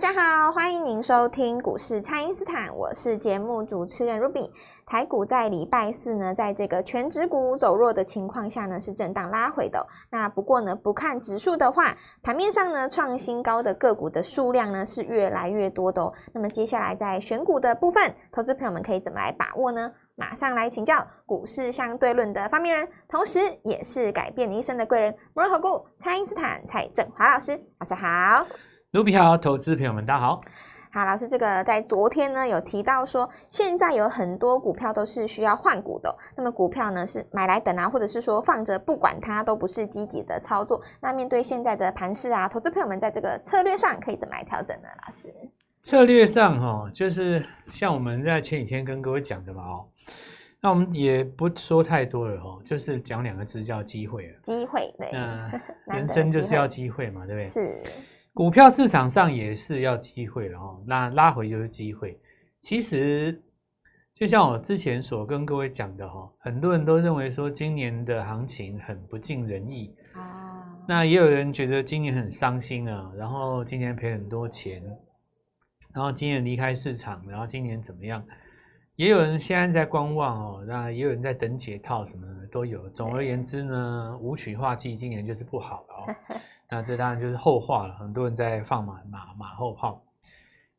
[0.00, 4.50] 大家好，欢迎您收听股市蔡因斯坦，我是节目主持人 Ruby。
[4.86, 9.86] 台股在礼拜四呢，在这个全指股走弱的情况下呢，是震荡拉回的。
[10.10, 16.14] 那不过呢，不看指数的话，盘面上呢，创新高的个股的数量呢是越来越多的哦。
[16.32, 19.92] 那么接下来在选股的部分，投资朋友们可以怎么来把握呢？
[20.16, 28.46] 马上来请教股市相对论的发明人，同时也是改变你一生的贵人——摩尔投顾蔡因斯坦蔡振华老师，老师好。
[28.92, 30.40] 卢比好，投资朋友们大家好。
[30.92, 36.12] 好，老师，这个在昨天呢有提到说，现在有很多股票都是需要换股的。
[36.36, 40.82] 那么股票呢是买来等啊，或者是说放着不管它，都不是积极的操作。
[41.00, 44.88] 那面对现在的盘势啊，投资朋友们在这个策略上可以怎么来调整呢？
[45.06, 45.32] 老师，
[45.82, 49.86] 策略上哈，就是像我们在前几天跟各位讲的嘛哦，
[50.60, 54.36] 那我们也不说太多了哦，就是讲两个字叫机会。
[54.42, 57.46] 机会，对，嗯， 人生就是要机会嘛，对不对？
[57.46, 57.82] 是。
[58.32, 62.18] 股票市场上也是要机会的哦，那拉回就是机会。
[62.60, 63.42] 其实
[64.14, 70.64] 就像我之前所跟各位讲的哈，很多人都认为说今年的行情很不尽人意啊。
[70.86, 74.82] 那也有人觉得今年很伤心啊，然后今年赔很多钱，
[75.92, 78.24] 然后今年离开市场，然后今年怎么样？
[78.96, 82.88] 也有人现在在观望哦，那也有人在等解套，什么的都有。
[82.90, 86.36] 总而言之呢，武曲化忌今年就是不好了哦。
[86.70, 90.04] 那这当然就是后话了，很多人在放马马马后炮。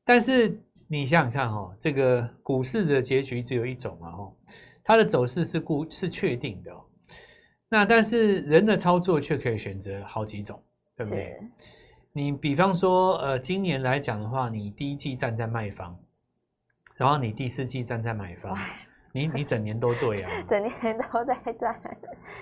[0.03, 4.33] 但是你想想看哈，这个股市的结局只有一种嘛哈，
[4.83, 6.71] 它的走势是固是确定的。
[7.69, 10.61] 那但是人的操作却可以选择好几种，
[10.97, 11.39] 对不对？
[12.13, 15.97] 你比方说，呃，今年来讲的话，你第一季站在卖方，
[16.95, 18.57] 然后你第四季站在买方。
[19.13, 21.79] 你你整年都对啊， 整年都在赚。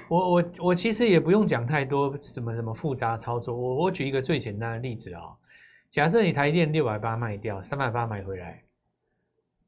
[0.08, 5.36] 我我我其实也不用讲太多什么什么复杂操作，我我举一个最简单的例子啊、哦。
[5.90, 8.62] 假设你台电六百八卖掉，三百八买回来，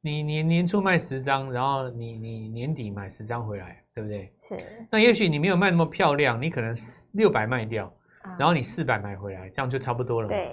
[0.01, 4.31] 你年年初卖十张，然后你你年底买十张回来，对不对？
[4.43, 4.57] 是。
[4.91, 6.75] 那也许你没有卖那么漂亮，你可能
[7.13, 7.91] 六百卖掉，
[8.37, 10.35] 然后你四百买回来，这样就差不多了嘛。
[10.35, 10.51] 对。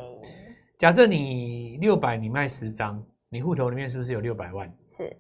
[0.78, 4.72] 假设你六百你卖十张，你户头里面是不是有六百万？
[4.88, 5.15] 是。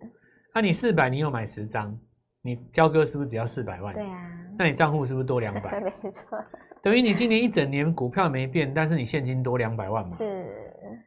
[0.54, 1.96] 那你四百，你有买十张，
[2.42, 3.94] 你交割是不是只要四百万？
[3.94, 4.34] 对啊。
[4.58, 5.78] 那你账户是不是多两百？
[6.02, 6.38] 没错。
[6.82, 10.10] 等于你今年一整年股票没变，但是你现金多两百万嘛？
[10.10, 10.46] 是。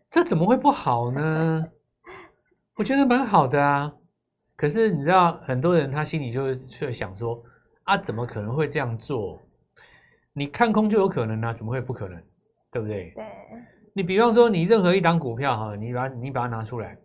[0.09, 1.65] 这怎么会不好呢？
[2.75, 3.91] 我觉得蛮好的啊。
[4.55, 7.43] 可是你知道，很多人他心里就会想说：
[7.83, 9.41] 啊，怎么可能会这样做？
[10.33, 12.21] 你看空就有可能啊，怎么会不可能？
[12.71, 13.11] 对不对？
[13.15, 13.25] 对。
[13.93, 16.97] 你比方说，你任何一档股票哈，你把你把它拿出来，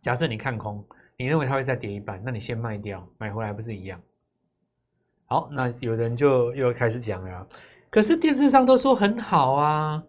[0.00, 0.82] 假设你看空。
[1.18, 4.00] 你认为它会再跌一半，那你先卖掉，买回来不是一样？
[5.24, 7.48] 好，那有人就又开始讲了。
[7.90, 10.02] 可是电视上都说很好啊，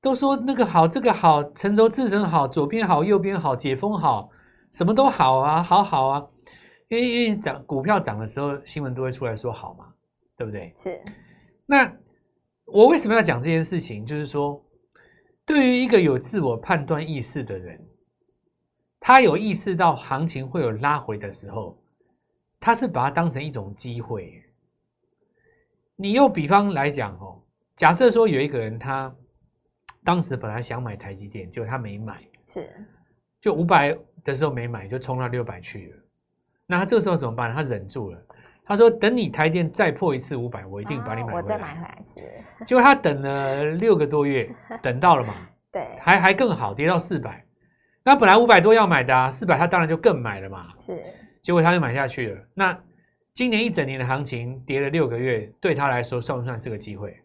[0.00, 4.30] 都说那个好，这个好，成熟制成好，左边好，右边好，解封好，
[4.72, 6.26] 什么都好啊，好好啊。
[6.88, 9.92] 因为因为涨股票涨的时候，新闻都会出来说好嘛，
[10.36, 10.72] 对不对？
[10.76, 10.98] 是。
[11.66, 11.90] 那
[12.64, 14.04] 我为什么要讲这件事情？
[14.06, 14.62] 就是说，
[15.44, 17.78] 对于一个有自我判断意识的人。
[19.06, 21.78] 他有意识到行情会有拉回的时候，
[22.58, 24.42] 他是把它当成一种机会。
[25.94, 27.38] 你又比方来讲哦，
[27.76, 29.14] 假设说有一个人他
[30.02, 32.66] 当时本来想买台积电，结果他没买，是，
[33.42, 33.94] 就五百
[34.24, 35.96] 的时候没买，就冲到六百去了。
[36.66, 37.52] 那他这个时候怎么办？
[37.52, 38.18] 他忍住了，
[38.64, 41.36] 他说等你台电再破一次五百，我一定把你买回来。
[41.36, 42.20] 我再买回来是。
[42.64, 44.50] 结果他等了六个多月，
[44.82, 45.34] 等到了嘛？
[45.70, 47.43] 对，还还更好，跌到四百。
[48.04, 50.66] 那本来五百多要买的啊，四百他当然就更买了嘛。
[50.76, 51.02] 是，
[51.42, 52.40] 结果他就买下去了。
[52.52, 52.78] 那
[53.32, 57.16] 今年一整年的行情跌了六个月，对他来说算不算是个机会？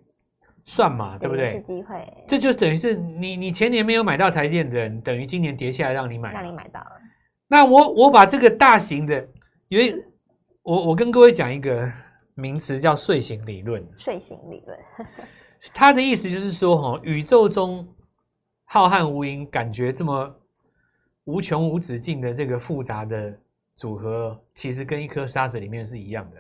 [0.63, 1.47] 算嘛，对不对？
[1.47, 1.95] 是机会。
[2.28, 6.91] 这就等于是你你前年没有买到台电的人，等于今年跌下来让你买，让你买到了。
[7.47, 9.28] 那我我把这个大型的，
[9.67, 9.94] 因为
[10.63, 11.91] 我我跟各位讲一个
[12.35, 13.85] 名词叫睡醒理论。
[13.97, 14.79] 睡醒理论，
[15.73, 17.85] 他的意思就是说，哈，宇宙中
[18.64, 20.39] 浩瀚无垠，感觉这么。
[21.29, 23.37] 无穷无止境的这个复杂的
[23.76, 26.37] 组合，其实跟一颗沙子里面是一样的。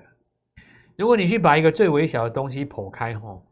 [0.95, 3.45] 如果你去把一个最微小的东西剖开，吼，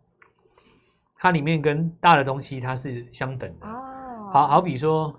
[1.15, 3.67] 它里面跟大的东西它是相等的。
[3.67, 5.17] 哦，好好比说，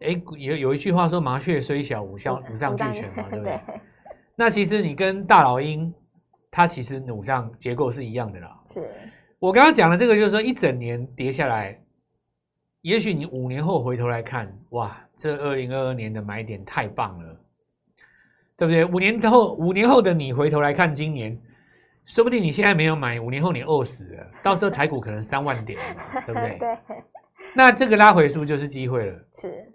[0.00, 3.60] 哎，有有一句话说“麻雀虽小，五脏五脏俱全”嘛，对不对？
[4.34, 5.92] 那其实你跟大老鹰，
[6.50, 8.58] 它其实五脏结构是一样的啦。
[8.66, 8.90] 是
[9.38, 11.78] 我刚刚讲的这个，就是说一整年跌下来。
[12.82, 17.40] 也许你五年后回头来看，哇，这二零二二年的买点太棒了，
[18.56, 18.84] 对不对？
[18.84, 21.38] 五年后，五年后的你回头来看今年，
[22.06, 26.58] 说不定你现在没有买，五年后你饿死了，到时候台股可能三万点了，对不对？
[26.60, 26.78] 对。
[27.54, 29.18] 那这个拉回是不是就是机会了？
[29.36, 29.72] 是。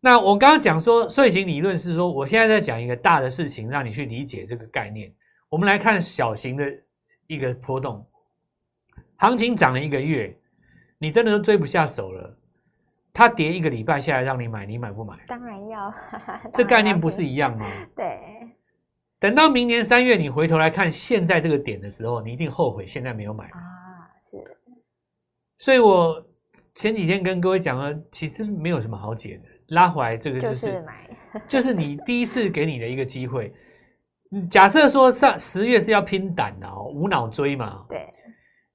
[0.00, 5.12] 那我刚刚讲说，睡醒理论是说，我现在在讲一个大的事情，让你去理解这个概念。
[5.48, 6.64] 我们来看小型的
[7.26, 8.06] 一个波动，
[9.16, 10.34] 行情涨了一个月，
[11.00, 12.36] 你真的都追不下手了。
[13.12, 15.18] 它跌一个礼拜下来让你买，你买不买？
[15.26, 15.92] 当然要。
[16.54, 17.66] 这概念不是一样吗？
[17.96, 18.20] 对。
[19.18, 23.58] 等到明年三月，你回头来看现在这个点的时候，你一定后悔现在没有买啊。
[24.20, 24.38] 是。
[25.58, 26.24] 所以我
[26.74, 29.74] 前几天跟各位讲了，其实没有什么好解的。
[29.74, 31.10] 拉回来这个就是，就是买，
[31.48, 33.52] 就是你第一次给你的一个机会。
[34.48, 37.84] 假设说上十月是要拼胆的哦，无脑追嘛。
[37.88, 38.06] 对，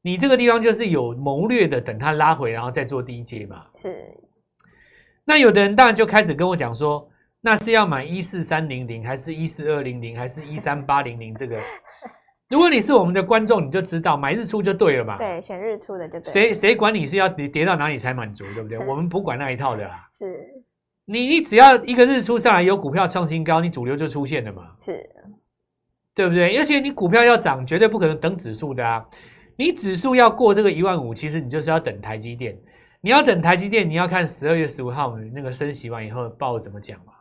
[0.05, 3.65] 你这个地方就是有谋略的，等它拉回，然后再做低阶嘛。
[3.73, 4.15] 是。
[5.23, 7.09] 那有的人当然就开始跟我讲说，
[7.41, 11.33] 那是要买一四三零零，还是一四二零零，还是一三八零零？
[11.33, 11.59] 这个，
[12.49, 15.17] 如果你是我们的观众，你就知道买日出就对了嘛。
[15.17, 16.31] 对，选日出的就对。
[16.31, 18.77] 谁谁管你是要跌跌到哪里才满足，对不对？
[18.77, 20.07] 我们不管那一套的啦。
[20.13, 20.37] 是。
[21.05, 24.69] 你你只要一个日出上来有股票创新高，你主流就出现了嘛？
[24.77, 25.03] 是，
[26.13, 26.55] 对不对？
[26.59, 29.03] 而且你股票要涨，绝对不可能等指数的啊！
[29.55, 32.57] 你指数要过这个一万五，其实你就是要等台积电。
[33.01, 37.13] 你要等台积电，你要看十二月十五号那个升息完以后报怎么讲嘛？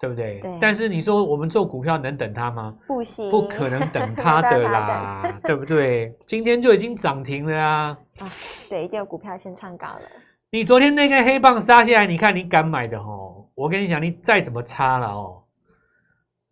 [0.00, 0.40] 对不对？
[0.40, 0.58] 对。
[0.60, 2.76] 但是你说我们做股票能等它吗？
[2.86, 6.14] 不行，不可能等它的啦， 对不对？
[6.26, 7.98] 今天就已经涨停了啊！
[8.18, 8.32] 啊，
[8.68, 10.02] 对，就股票先唱高了。
[10.50, 13.46] 你昨天那根黑棒杀下来，你看你敢买的哦？
[13.54, 15.42] 我跟你讲，你再怎么差了哦，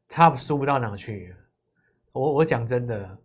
[0.09, 1.35] 差输不到哪去。
[2.13, 3.19] 我我讲真的，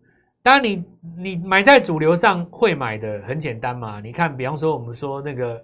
[0.46, 0.86] 当然你
[1.18, 4.00] 你买在主流上会买的很简单嘛。
[4.00, 5.60] 你看，比方说我们说那个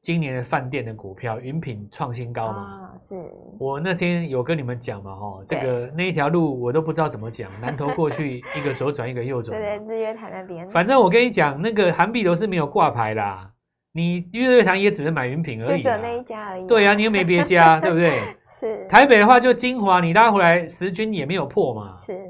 [0.00, 2.62] 今年的饭店的股票，云品创新高嘛。
[2.62, 3.14] 啊，是。
[3.60, 9.56] 我那天有跟你们讲嘛，哈，这个那一条路我都不知道怎么讲，南投过去一个左转一个右转。
[9.56, 10.68] 对对，日月潭那边。
[10.68, 13.48] 反正我跟你讲，那个韩币都是没有挂牌啦。
[13.92, 16.66] 你日月潭也只能买云品而已，就只那一家而已。
[16.66, 18.18] 对啊，你又没别家， 对不对？
[18.48, 18.84] 是。
[18.88, 21.96] 台北的话就精华，你拉回来十均也没有破嘛。
[22.00, 22.20] 是。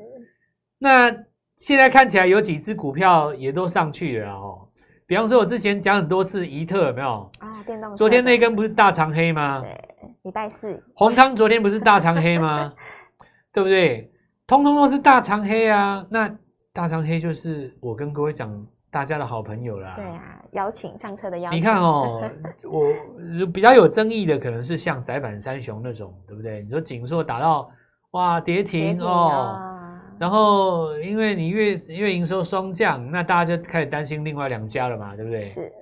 [0.79, 1.11] 那
[1.57, 4.69] 现在看起来有几只股票也都上去了哦。
[5.07, 7.31] 比方说，我之前讲很多次宜特有没有？
[7.39, 7.95] 啊，电动。
[7.95, 9.61] 昨天那根不是大长黑吗？
[9.61, 9.77] 对，
[10.23, 10.83] 礼拜四。
[10.95, 12.73] 红康昨天不是大长黑吗？
[13.53, 14.11] 对不对？
[14.47, 16.05] 通通都是大长黑啊。
[16.11, 16.29] 那
[16.73, 18.67] 大长黑就是我跟各位讲。
[18.91, 21.59] 大家的好朋友啦，对啊，邀请上车的邀请。
[21.59, 22.31] 你看哦，
[22.63, 26.63] 我比较有争议的可能是像窄板三雄那种，对不对？
[26.63, 27.69] 你说景硕打到
[28.13, 29.74] 哇跌停，哦，
[30.19, 35.47] 然后因为你月月营收双降，那大家就开始担心另外两家了嘛，对不对？
[35.49, 35.73] 是，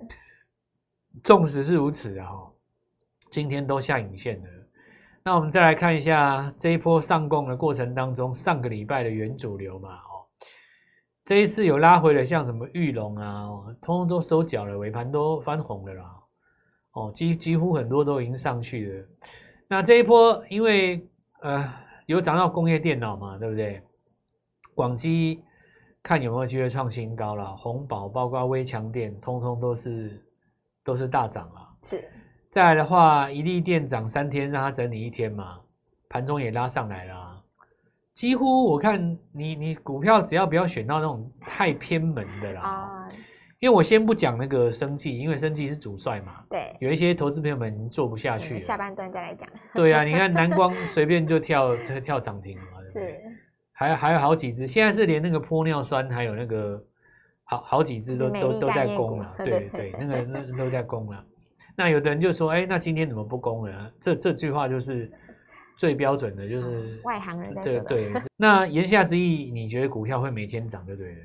[1.22, 2.30] 纵使是如此啊，
[3.30, 4.48] 今天都下影线了。
[5.24, 9.94] 那我们再来看一下这一波上攻的过程当中，上个礼拜的原主流嘛。
[9.94, 10.08] 哦
[11.24, 13.48] 这一次有拉回了，像什么玉龙啊，
[13.80, 16.04] 通通都收脚了，尾盘都翻红了啦。
[16.94, 19.04] 哦，几几乎很多都已经上去了。
[19.68, 21.08] 那这一波，因为
[21.42, 21.72] 呃
[22.06, 23.80] 有涨到工业电脑嘛，对不对？
[24.74, 25.42] 广基
[26.02, 27.56] 看有没有机会创新高了。
[27.56, 30.24] 红宝包括微强电，通通都是
[30.84, 31.68] 都是大涨啊。
[31.82, 32.04] 是。
[32.50, 35.58] 再来的话，一利电涨三天，让它整理一天嘛，
[36.08, 37.42] 盘中也拉上来了。
[38.12, 43.08] 几乎我看你你股票只要不要选到那种太偏门的啦，啊，
[43.58, 49.48] 因为我先不讲那个生技，因为生技是主帅嘛，对，有一些投资朋友们做不下去，下半段再来讲。
[49.72, 53.18] 对啊，你看南光随便就跳跳涨停嘛，是，
[53.82, 56.82] 还有还有好几只，现在是连那个玻尿酸还有那个
[57.44, 61.24] 好好几只都都都在攻了， 对对， 那个那都在攻了。
[61.76, 63.92] 那有的人就说，哎，那今天怎么不攻了？
[64.00, 65.10] 这这句话就是。
[65.74, 71.16] 最标准的就是外行人在对对， 那言下之意，你觉得股票会每天涨，对不对？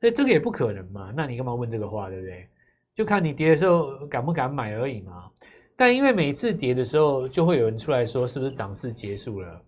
[0.00, 1.12] 那这个也不可能嘛。
[1.14, 2.48] 那你干嘛问这个话，对不对？
[2.94, 5.28] 就看你跌的时候敢不敢买而已嘛。
[5.76, 9.62] 但因为每次跌的时候，就会有人出来说，是不是涨势结束了？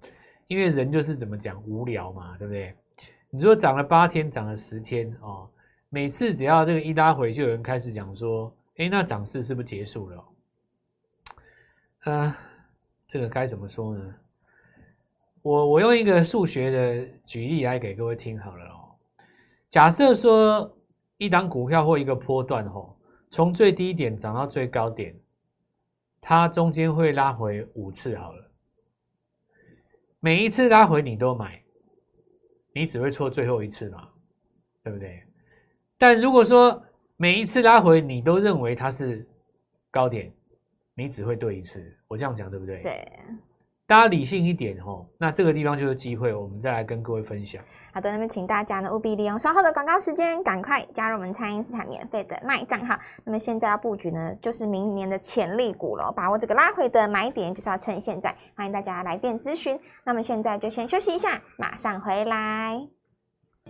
[0.50, 2.74] 因为人就是怎么讲无聊嘛，对不对？
[3.30, 5.48] 你说涨了八天，涨了十天哦，
[5.88, 10.24] 每次只要这个一拉回，就有人开始讲说，哎，那涨势是不是结束了？
[12.04, 12.34] 呃。
[13.12, 14.14] 这个该怎么说呢？
[15.42, 18.94] 我我用一个数学的举例来给各位听好了哦。
[19.68, 20.72] 假设说
[21.16, 22.94] 一档股票或一个波段哦，
[23.28, 25.12] 从最低点涨到最高点，
[26.20, 28.49] 它中间会拉回五次好了。
[30.20, 31.60] 每一次拉回你都买，
[32.72, 34.08] 你只会错最后一次嘛，
[34.84, 35.22] 对不对？
[35.98, 36.82] 但如果说
[37.16, 39.28] 每一次拉回你都认为它是
[39.90, 40.32] 高点。
[40.92, 42.82] 你只会对一次，我这样讲对不对？
[42.82, 43.08] 对，
[43.90, 45.04] 大家理性一点哦。
[45.18, 47.60] 那这个地方就是机会，我们再来跟各位分享。
[47.92, 52.96] 好的，那么请大家呢务必利用稍后的广告时间，赶快加入我们蔡因斯坦免费的卖账号。
[53.24, 58.32] 那么现在要布局呢，就是明年的潜力股了，把握这个拉回的买点，就是要趁现在。
[58.54, 59.76] 欢迎大家来电咨询。
[60.04, 62.99] 那么现在就先休息一下，马上回来。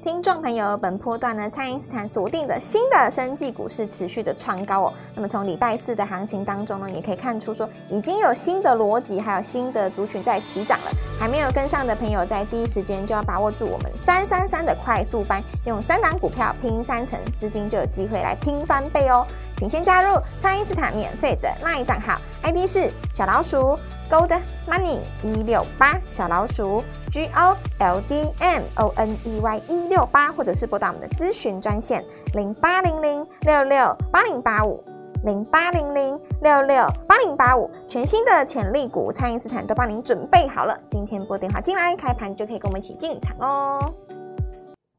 [0.03, 4.93] 听众朋友，本波段呢，蔡因斯坦锁定的新的生技股是持续的创高哦。
[5.15, 10.91] 那么从礼拜四的行情当中呢，也可以看出说已经有新的逻辑，还有新的族群在起涨了。
[11.19, 19.27] 还没有跟上的朋友，在第一时间就要把握住我们三三三的快速班，用三档股票拼三成，资金就有机会来拼翻倍哦。
[19.59, 23.79] 请先加入蔡因斯坦免费的 LINE 账号，ID 是小老鼠
[24.11, 24.37] Gold
[24.67, 34.83] Money 一六八，小老鼠 G O L D M O N E Y 一六八，或者是拨打我们的咨询专线零八零零六六八零八五
[35.23, 43.95] 零八零零六六八零八五，全新的潜力股，蔡因斯坦都帮您准备好了，今天拨电话进来，开盘就可以跟我们一起进场哦。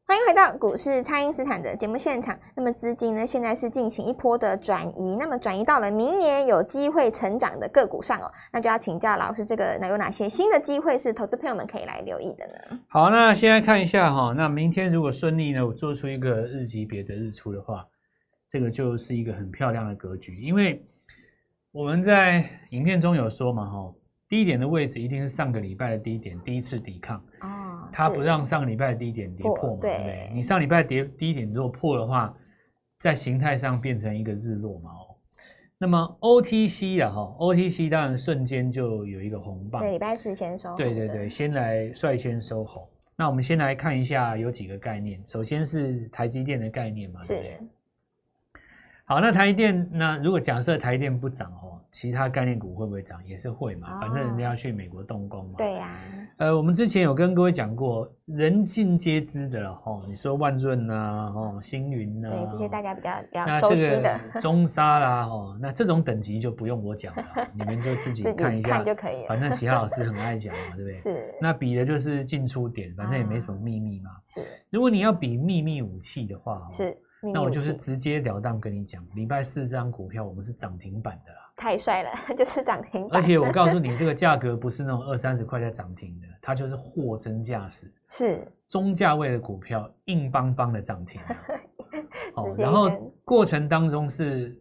[0.04, 2.38] 欢迎回到股市，蔡因斯坦的节目现场。
[2.54, 8.30] 那么资金呢，现在是进行一波的转移，那么转移到了明年有机会成长的个股上哦。
[8.52, 12.78] 那就要请教老师，这个那有哪些新的机会是投资朋友们可以来留意的呢？
[12.88, 17.86] 好，那现在看一下哈，那明天如果顺利呢，我做出一个日级别的日出的话，
[18.50, 20.38] 这个就是一个很漂亮的格局。
[20.42, 20.84] 因为
[21.70, 23.94] 我们在影片中有说嘛，哈，
[24.32, 27.86] 低点的位置一定是上个礼拜的低点，第一次抵抗哦。
[27.92, 30.30] 它不让上个礼拜的低点跌破嘛，对不对？
[30.32, 32.34] 你上礼拜跌低点如果破的话，
[32.98, 35.14] 在形态上变成一个日落嘛哦。
[35.76, 39.82] 那么 OTC 啊哈，OTC 当然瞬间就有一个红棒。
[39.82, 40.74] 对，礼拜四先收。
[40.76, 42.88] 对对对，先来率先收红。
[43.14, 47.60] 那我们先来看一下有几个概念，首先是台积电的概念嘛，对不对？
[49.04, 53.24] 好，那台积电，那如果假设台积电不涨哦，其他概念股会不会涨？
[53.24, 55.54] 也是会嘛，反正人家要去美国动工嘛。
[55.58, 56.00] 对呀。
[56.38, 60.02] 呃，我们之前有跟各位讲过，人尽皆知的了哦。
[60.08, 69.28] 你说万润呐，哦，星云呐，对这些大家比较比较熟悉的，中沙啦，哦，那这种等级就不用我讲了， 你们就自己看一下看就可以了。
[69.28, 70.92] 反正其他老师很爱讲嘛，对不对？
[70.98, 71.34] 是。
[71.40, 74.10] 那比的就是进出点，反正也没什么秘密嘛。
[74.24, 74.40] 是。
[74.70, 76.96] 如果你要比秘密武器的话，是。
[77.32, 83.20] 那我就是直截了当跟你讲，礼拜四这张股票我们是涨停板的啦，太帅了， 就是涨停板。
[83.20, 91.20] 而且我告诉 你，这个价格不是那种二三十块在涨停的，它就是货真价实，是中价位的股票硬邦邦的涨停。
[92.34, 92.90] 哦，然后
[93.24, 94.60] 过程当中是，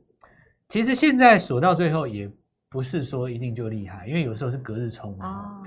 [0.67, 2.29] 其实现在锁到最后也
[2.70, 5.60] 不是说一定就厉害，因为有时候是隔日冲啊。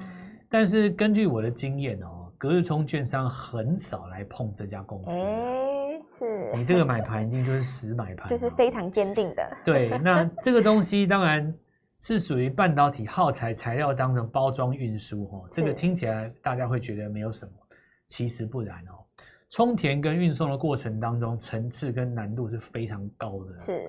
[0.48, 5.20] 但是根据我的经验哦，隔日冲券商很少来碰这家公司。
[6.16, 9.56] 是你这个买盘一定就是死买盘，就是非常坚定的。
[9.64, 11.52] 对，那这个东西当然
[12.00, 15.44] 是属于半导体耗材材料当成包装运输哦。
[15.48, 17.52] 这个听起来大家会觉得没有什么，
[18.06, 19.02] 其实不然哦。
[19.50, 23.58] 充填跟运送的过程当中，层次跟难度是非常高的。
[23.60, 23.86] 是，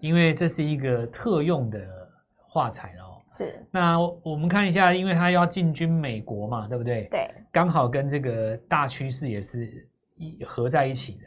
[0.00, 1.78] 因为这是一个特用的
[2.36, 3.22] 化材哦。
[3.32, 3.66] 是。
[3.70, 7.06] 那我们看一下，因为它要进军美国嘛，对不对？
[7.10, 7.28] 对。
[7.52, 9.86] 刚好跟这个大趋势也是
[10.16, 11.26] 一合在一起的。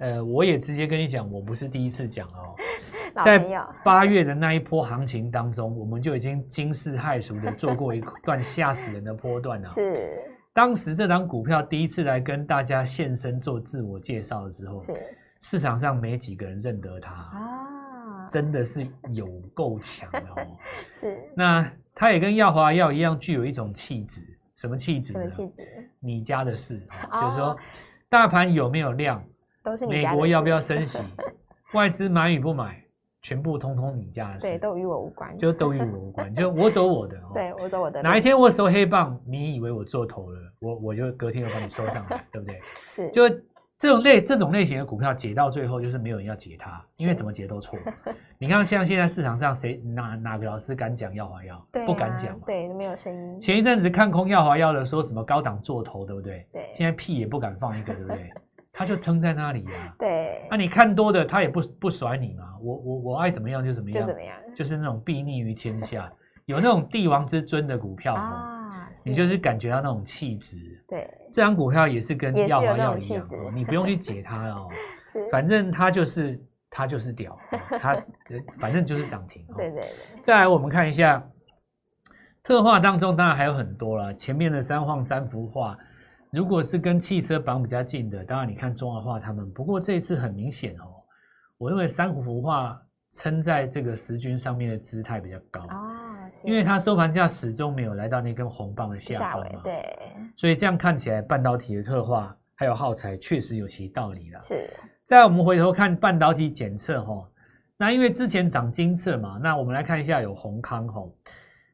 [0.00, 2.56] 呃，我也直接跟你讲，我不是第一次讲哦，
[3.22, 3.38] 在
[3.84, 9.68] 八月的那一波行情当中，我们就已经惊世骇俗的做过一段吓死人的波段了。
[9.70, 14.94] 是，当时这档股票第一次来跟大家现身做自我介绍的时候，是
[15.42, 20.46] 市场上没几个人认得它啊，真的是有够强的哦。
[20.94, 24.22] 是，那它也跟耀华药一样，具有一种气质，
[24.56, 25.12] 什么气质？
[25.12, 25.62] 什么气质？
[25.98, 26.80] 你家的事，
[27.10, 27.56] 哦，就是说
[28.08, 29.22] 大盘有没有量？
[29.62, 30.98] 都是你美国要不要升 息？
[31.74, 32.82] 外资买与不买，
[33.22, 34.46] 全部通通你家的事。
[34.46, 35.36] 对，都与我无关。
[35.38, 37.16] 就都与我无关，就我走我的。
[37.34, 38.02] 对，我走我的。
[38.02, 42.60] 哪一天我收黑棒，你以为我做头了，我我就隔天就把你收上来，对不对？
[42.88, 43.10] 是。
[43.10, 43.28] 就
[43.78, 47.78] 这种类这种类型的股票，解到最后就是没有人要解它，因为怎么解都错。
[48.36, 51.66] 你看，像现在市场上谁哪哪个老师敢讲耀华药？
[51.72, 52.38] 对，不敢讲。
[52.40, 53.40] 对，没有声音。
[53.40, 56.46] 前一阵子看空耀华药的，说什么高档做头，对不对？
[56.52, 56.70] 对。
[56.74, 58.30] 现在屁也不敢放一个，对不对？
[58.72, 60.46] 他就撑在那里呀，对。
[60.50, 62.44] 那你看多的，他也不不甩你嘛。
[62.62, 66.10] 我我我爱怎么样就怎么样，就怎么样，就是那种睥睨于天下，
[66.46, 70.56] 有那种帝王之尊的股票啊，你就是感觉到那种气质。
[70.88, 74.68] 对，这张股票也是跟耀华药一样，你不用去解它哦，
[75.08, 77.36] 是，反正它就是它就是屌，
[77.80, 78.00] 它
[78.58, 79.44] 反正就是涨停。
[79.56, 79.90] 对对对。
[80.22, 81.22] 再来，我们看一下
[82.42, 85.76] 特化当中，当然还有很多了，前面的三晃三福化。
[86.32, 89.50] 如果是跟汽车绑比较近的，当然你看中华化他们。
[89.52, 91.02] 不过这一次很明显哦，
[91.58, 99.98] 我认为三福化撑在这个十均上面的姿态比较高啊，因为它收盘价始终没有来到那根红棒的下方嘛，对，
[100.36, 104.40] 所以这样看起来半导体的特化还有耗材确实有其道理了。
[104.40, 104.70] 是，
[105.04, 107.28] 再我们回头看半导体检测哈，
[107.76, 111.12] 那因为之前涨金测嘛，那我们来看一下有宏康吼，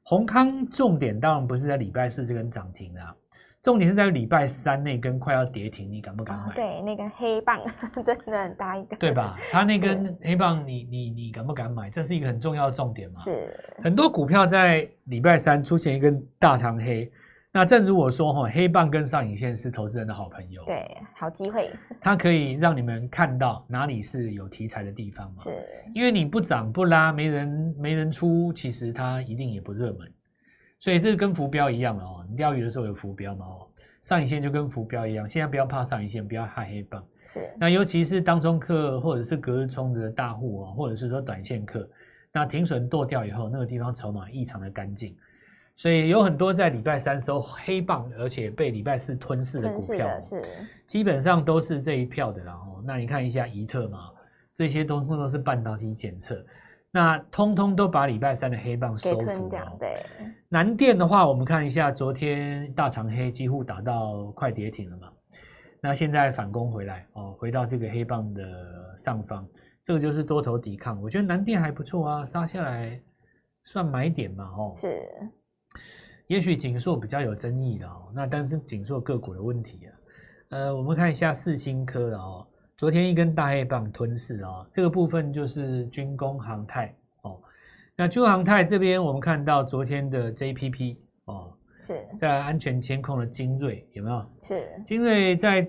[0.07, 3.15] 閎康重点当然不是在礼拜四这根涨停啊。
[3.67, 6.45] 重点是在礼拜三那根快要跌停，你敢不敢买？
[6.45, 7.61] 哦、对，那根黑棒
[8.05, 9.37] 真的很大一个，对吧？
[9.51, 11.91] 它那根黑棒你，你你你敢不敢买？
[11.91, 13.17] 这是一个很重要的重点嘛。
[13.19, 17.11] 是，很多股票在礼拜三出现一根大长黑，
[17.51, 21.69] 那正如我说哈，黑棒跟上影线是投资人的好朋友，对，好机会，
[22.01, 25.43] 它可以让你们看到哪里是有题材的地方嘛。
[25.43, 25.51] 是，
[25.93, 30.09] 因为你不涨不拉，没人没人出，其实它一定也不热门。
[30.79, 33.67] 所以这个跟浮标一样了哦，你钓鱼的时候有浮标嘛哦，
[34.03, 37.05] 上影线就跟浮标一样，现在不要怕上影线，不要怕黑棒。
[37.25, 41.89] 是，那尤其是当中客或者是隔日冲的大户啊，或者是说短线客，
[42.31, 45.17] 那停损剁掉以后，那个地方筹码异常的干净，
[45.75, 50.41] 所以有很多在礼拜三收黑棒，而且被礼拜四吞噬的股票，是，
[50.87, 52.83] 基本上都是这一票的啦哦。
[52.85, 54.11] 那你看一下宜特嘛，
[54.55, 56.45] 这些都都是半导体检测。
[56.93, 59.77] 那通通都把礼拜三的黑棒收服了。
[59.79, 60.03] 对，
[60.49, 65.13] 南电的话，我们看一下，昨天大长黑几乎打到快跌停了嘛。
[65.81, 68.43] 那现在反攻回来哦，回到这个黑棒的
[68.97, 69.47] 上方，
[69.85, 71.01] 这个就是多头抵抗。
[71.03, 72.99] 我觉得南电还不错啊，杀下来
[73.65, 74.73] 算买点嘛，哦。
[74.75, 75.07] 是。
[76.29, 79.93] 也许锦硕比较有争议的哦，那但是锦硕个股的问题啊。
[80.49, 82.47] 呃，我们看一下四星科的哦。
[82.77, 87.41] 昨天一根大黑棒吞噬啊、哦，这个部分就是军工航太哦。
[87.97, 94.31] 那军工航太这边，我们看到昨天的 JPP 哦，是在安全监控的精锐有没有？
[94.43, 95.67] 是精锐在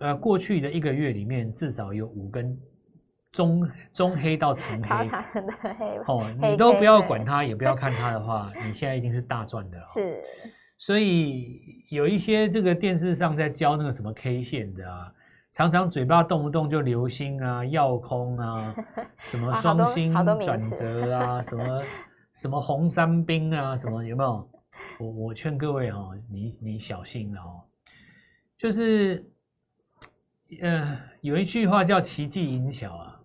[0.00, 2.58] 呃过去的一个月里面，至少有五根
[3.32, 5.04] 中中黑到长黑，
[5.42, 9.84] 的黑哦，你都不要管它，也不要看它的话，你现在一定是大赚的了。
[9.84, 10.22] 是，
[10.78, 11.60] 所以
[11.90, 15.12] 有一些这个电视上在教那个什么 K 线的啊。
[15.56, 18.76] 常常嘴巴动不动就流星啊、耀空啊、
[19.16, 21.82] 什么双星转折 啊、什么
[22.34, 24.50] 什么红三兵啊、什么有没有？
[24.98, 27.62] 我我劝各位哦，你你小心了哦。
[28.58, 29.26] 就是，
[30.60, 33.18] 呃，有一句话叫“奇技淫巧”啊，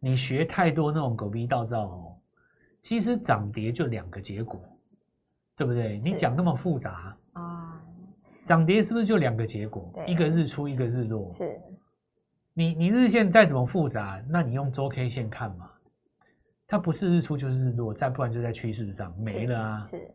[0.00, 2.16] 你学太多那种狗屁倒灶哦，
[2.80, 4.58] 其实涨跌就两个结果，
[5.54, 5.98] 对不对？
[5.98, 7.78] 你讲那么复杂啊？
[8.42, 9.92] 涨跌是不是就两个结果？
[10.06, 11.30] 一个日出，一个日落。
[11.30, 11.60] 是。
[12.54, 15.68] 你你日线再怎么复杂，那你用周 K 线看嘛，
[16.68, 20.10] 它不是日出就是日落，再不然就在趋势上没了啊，是，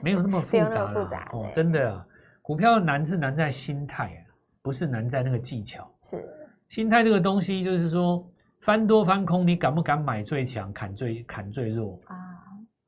[0.00, 2.06] 没有那么复杂了哦，真的啊，
[2.40, 4.22] 股票难是难在心态啊，
[4.62, 6.24] 不是难在那个技巧，是，
[6.68, 8.24] 心态这个东西就是说
[8.60, 12.16] 翻多翻空，你敢不敢买最强，砍最砍最弱啊？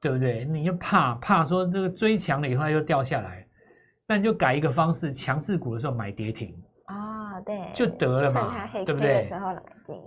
[0.01, 0.45] 对不对？
[0.45, 3.45] 你又怕怕说这个追强了以后它又掉下来，
[4.07, 6.55] 那你就改一个方式，强势股的时候买跌停。
[7.45, 9.23] 对，就得了嘛，对不对？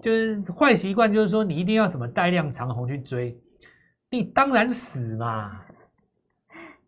[0.02, 3.39] 就是坏习惯，就是说你一定要什么带量长红去追，
[4.10, 5.62] 你当然死嘛。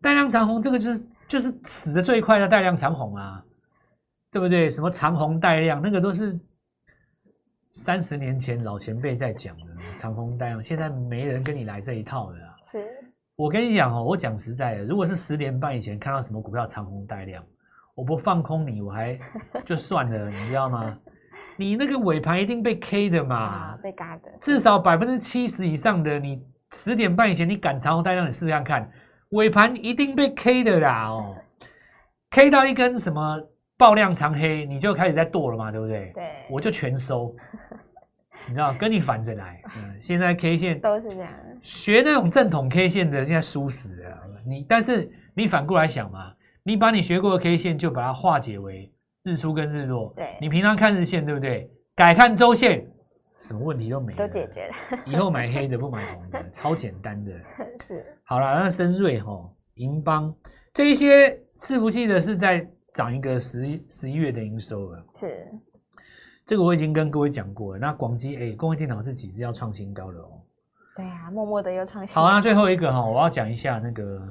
[0.00, 3.44] 带量长红这个就是就是死的最快的带量长红啊，
[4.30, 4.68] 对不对？
[4.70, 6.38] 什么长红带量，那个都是
[7.72, 12.56] 三十年前老前辈在讲的长红带量，现在没人跟你来这一套的啊。
[12.64, 12.88] 是，
[13.36, 17.44] 我跟你讲哦，我讲实在的，如果是十年半以前看到什么股票长红带量。
[18.00, 19.18] 我不放空你，我还
[19.66, 20.98] 就算了，你知道吗？
[21.56, 24.30] 你那个尾盘一定被 K 的嘛，被嘎的。
[24.40, 28.90] 至少百分之七十以上的，你十点半以前你赶长红带量，你试试看看，
[29.32, 31.36] 尾盘一定被 K 的啦哦
[32.30, 33.38] ，K 到一根什么
[33.76, 36.10] 爆量长黑，你就开始在剁了嘛，对不对？
[36.14, 37.36] 对，我就全收，
[38.48, 39.62] 你知道，跟你反着来。
[39.76, 44.18] 嗯，现在 K 线都是这样，学那种正统 K 线的，现在输死了。
[44.46, 46.32] 你但是你反过来想嘛。
[46.70, 50.12] 你把你学过的 K 线就把它化解为日出跟日落。
[50.14, 51.68] 对，你平常看日线对不对？
[51.96, 52.88] 改看周线，
[53.40, 54.74] 什么问题都没，都解决了。
[55.04, 57.32] 以后买黑的不买红的， 超简单的。
[57.82, 58.06] 是。
[58.22, 60.32] 好了，那深瑞哈、银邦
[60.72, 65.04] 这一些伺服器的是在涨一个十一十一月的营收了。
[65.16, 65.52] 是。
[66.46, 67.80] 这个我已经跟各位讲过了。
[67.80, 70.40] 那广基哎，工业电脑是几支要创新高的哦。
[70.94, 72.22] 对啊，默默的又创新高。
[72.22, 74.24] 好啊，最后一个哈，我要讲一下那个。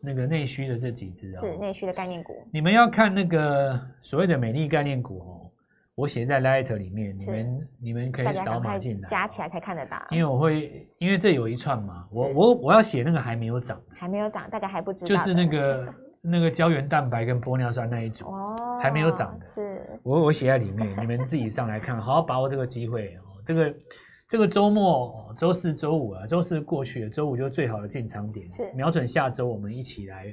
[0.00, 2.34] 那个内需的这几只啊，是内需的概念股。
[2.52, 5.50] 你们要看那个所谓的美丽概念股哦，
[5.94, 9.96] 我写在 Light 里面，你们你们可以扫码进来，加起来才看得到。
[10.10, 23.74] 因为我会，因为这有一串嘛，我我我要写那个还没有涨，还没有涨，大家还不知道，就是那个那个胶原蛋白跟玻尿酸那一组哦，还没有涨的，是，我我写在里面，你们自己上来看，好好把握这个机会哦，这个。
[24.30, 28.72] 这个周末，周四、周五啊，周四过去了，周五就是最好的进场点，是。
[28.76, 30.32] 瞄准下周，我们一起来，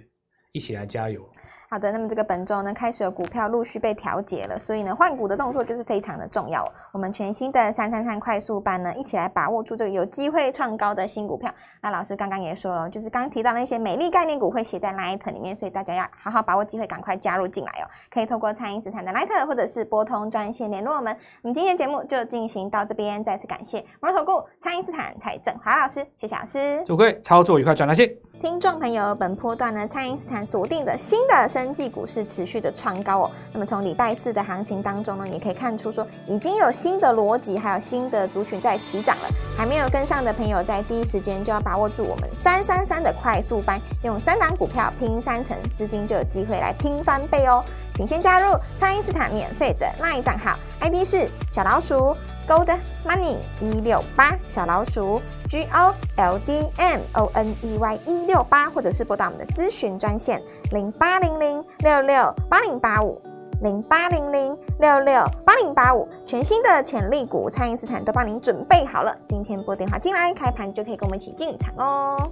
[0.52, 1.22] 一起来加油。
[1.70, 6.66] 好的，那么这个本周呢，开始有股票陆续被调节了，所以呢，换股的动作就是非常的重要。
[6.94, 11.54] 我们全新的三三三快速班呢，一起来把握住这个有机会创高的新股票。
[11.82, 17.86] 那老师刚刚也说了，就是刚刚提到那些美丽概念股会写在 Light 里面，所以大家要好好把握机会，赶快加入进来哦。
[18.10, 21.14] 可以透过蔡英斯坦的 Light 或者是拨通专线联络我们。
[21.42, 26.82] 我们今天节目就进行到这边，再次感谢摩托投顾蔡英斯坦蔡正华老师，谢谢老师。
[26.86, 28.27] 祝各位操作愉快，赚大钱。
[28.40, 33.32] 听众朋友，本波段呢，蔡英斯坦锁定的新的生技股是持续的创高哦。
[33.52, 39.30] 那么从礼拜四的行情当中呢，也可以看出说已经有新的逻辑，还有新的族群在起涨了。
[39.58, 47.66] 还没有跟上的朋友，在第一时间就要把握住我们三三三的快速班，用三档股票拼三成，资金就有机会来拼翻倍哦。
[47.98, 52.16] 请先加入蔡因斯坦免费的 LINE 账号，ID 是小老鼠
[52.48, 63.20] Gold Money 一六八，小老鼠 G O L D M O N E Y 一六八，或者是拨打我们的咨询专线零八零零六六八零八五
[63.64, 72.32] 零八零零六六八零八五，全新的潜力股，蔡因斯坦都帮您准备好了，今天拨电话进来，开盘就可以跟我们一起进场哦。